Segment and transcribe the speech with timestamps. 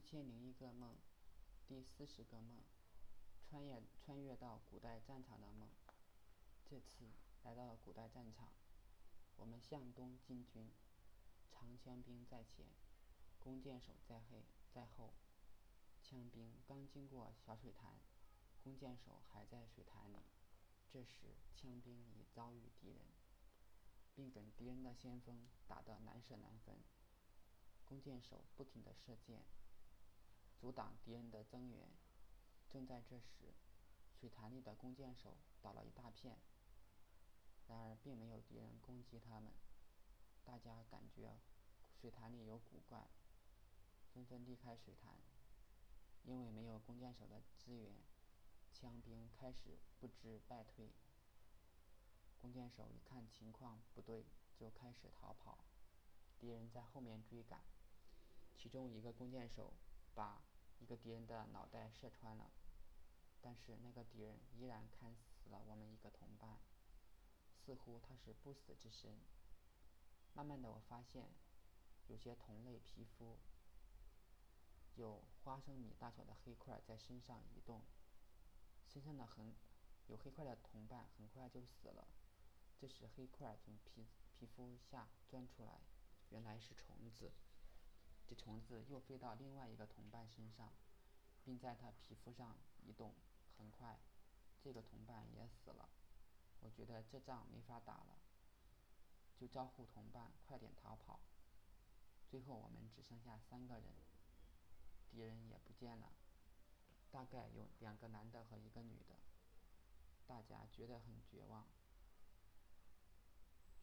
[0.00, 0.96] 一千零一个梦，
[1.68, 2.56] 第四十个梦，
[3.44, 5.68] 穿越穿越到古代战场的梦。
[6.64, 7.04] 这次
[7.44, 8.50] 来到了古代战场，
[9.36, 10.70] 我们向东进军，
[11.50, 12.64] 长枪兵在前，
[13.40, 14.42] 弓箭手在后
[14.72, 15.12] 在后。
[16.00, 18.00] 枪兵刚经过小水潭，
[18.64, 20.16] 弓箭手还在水潭里。
[20.88, 23.00] 这时，枪兵已遭遇敌人，
[24.14, 26.78] 并跟敌人的先锋打得难舍难分。
[27.84, 29.44] 弓箭手不停地射箭，
[30.60, 31.88] 阻挡敌人的增援。
[32.68, 33.54] 正在这时，
[34.12, 36.36] 水潭里的弓箭手倒了一大片。
[37.66, 39.50] 然而，并没有敌人攻击他们。
[40.44, 41.38] 大家感觉
[42.00, 43.08] 水潭里有古怪，
[44.12, 45.14] 纷纷离开水潭。
[46.24, 47.94] 因为没有弓箭手的支援，
[48.70, 50.90] 枪兵开始不知败退。
[52.40, 54.26] 弓箭手一看情况不对，
[54.58, 55.64] 就开始逃跑。
[56.38, 57.62] 敌人在后面追赶，
[58.54, 59.72] 其中一个弓箭手
[60.14, 60.42] 把
[60.80, 62.50] 一个敌人的脑袋射穿了，
[63.40, 66.58] 但是那个敌人依然砍死了我们一个同伴，
[67.64, 69.16] 似乎他是不死之身。
[70.34, 71.28] 慢慢的，我发现
[72.08, 73.38] 有些同类皮肤。
[74.96, 77.80] 有花生米大小的黑块在身上移动，
[78.86, 79.54] 身上的很
[80.08, 82.06] 有黑块的同伴很快就死了。
[82.76, 85.80] 这时，黑块从皮皮肤下钻出来，
[86.30, 87.32] 原来是虫子。
[88.30, 90.72] 这虫子又飞到另外一个同伴身上，
[91.44, 93.12] 并在他皮肤上移动。
[93.58, 93.98] 很快，
[94.62, 95.88] 这个同伴也死了。
[96.60, 98.16] 我觉得这仗没法打了，
[99.36, 101.18] 就招呼同伴快点逃跑。
[102.30, 103.92] 最后，我们只剩下三个人。
[105.10, 106.12] 敌人也不见了，
[107.10, 109.16] 大概有两个男的和一个女的。
[110.28, 111.66] 大家觉得很绝望，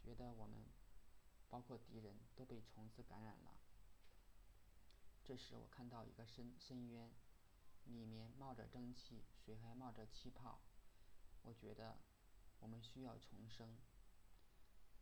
[0.02, 0.66] 觉得我们，
[1.50, 3.52] 包括敌人都被虫子感染了。
[5.28, 7.12] 这时我看到一个深深渊，
[7.84, 10.62] 里面冒着蒸汽，水还冒着气泡。
[11.42, 11.98] 我觉得
[12.62, 13.78] 我们需要重生，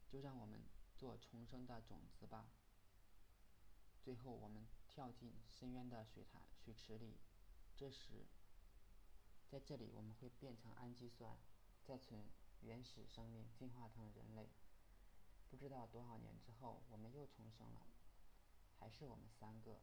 [0.09, 0.61] 就让我们
[0.97, 2.47] 做重生的种子吧。
[4.01, 4.65] 最后我们。
[4.95, 7.17] 跳进深渊的水潭水池里，
[7.75, 8.25] 这时，
[9.49, 11.37] 在这里我们会变成氨基酸，
[11.83, 12.23] 再从
[12.61, 14.47] 原始生命进化成人类。
[15.49, 17.87] 不知道多少年之后，我们又重生了，
[18.79, 19.81] 还是我们三个。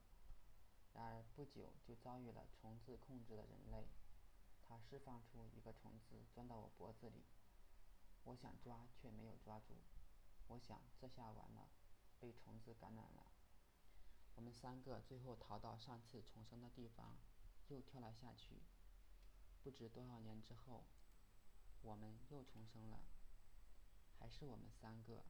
[0.95, 3.87] 然而不久就遭遇了虫子控制的人类，
[4.65, 7.25] 它释放出一个虫子钻到我脖子里，
[8.25, 9.75] 我想抓却没有抓住，
[10.49, 11.69] 我想这下完了，
[12.21, 13.27] 被虫子感染了。
[14.35, 17.17] 我们三个最后逃到上次重生的地方，
[17.69, 18.63] 又跳了下去。
[19.63, 20.85] 不知多少年之后，
[21.83, 23.01] 我们又重生了，
[24.19, 25.23] 还是我们三个。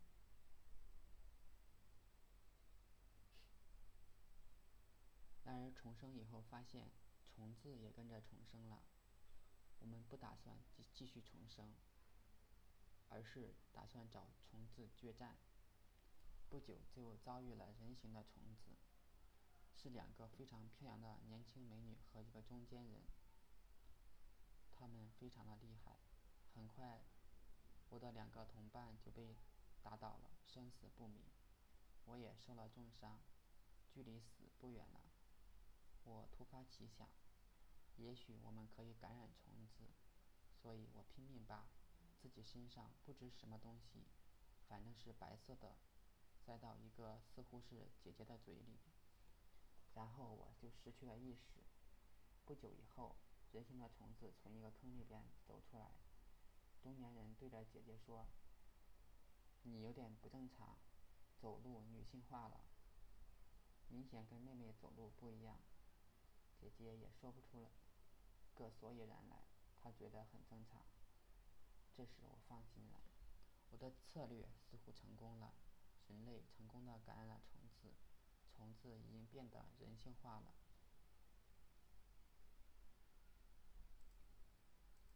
[5.45, 6.91] 然重生以后发现，
[7.35, 8.83] 虫子也跟着重生了。
[9.81, 11.75] 我们不打算继继续重生，
[13.09, 15.37] 而是打算找虫子决战。
[16.49, 18.77] 不久就遭遇了人形的虫子。
[19.75, 23.03] 是两个非常漂亮的年轻美女和一个中间人，
[24.77, 25.99] 他们非常的厉害。
[26.55, 27.03] 很快，
[27.89, 29.35] 我的两个同伴就被
[29.83, 31.25] 打倒了，生死不明。
[32.05, 33.19] 我也受了重伤，
[33.91, 35.01] 距离死不远了。
[36.05, 37.09] 我突发奇想，
[37.97, 39.85] 也许我们可以感染虫子，
[40.61, 41.69] 所以我拼命把
[42.21, 44.05] 自己身上不知什么东西，
[44.69, 45.77] 反正是白色的，
[46.45, 48.79] 塞到一个似乎是姐姐的嘴里。
[49.95, 51.61] 然后我就失去了意识。
[52.45, 53.17] 不久以后，
[53.53, 55.93] 人形的虫子从一个坑里边走出来。
[56.83, 58.27] 中年人对着姐姐说
[59.63, 60.79] ：“你有点不正常，
[61.39, 62.65] 走路女性化了，
[63.89, 65.61] 明显跟妹妹走路不一样。”
[66.63, 67.73] 姐姐也说不出
[68.55, 69.43] 个所以然来，
[69.81, 70.87] 她觉得很正常。
[71.93, 73.01] 这时我放心了，
[73.71, 75.55] 我的策略似乎成功了，
[76.07, 77.93] 人类成功的感染了虫子。
[78.55, 80.55] 虫子已经变得人性化了。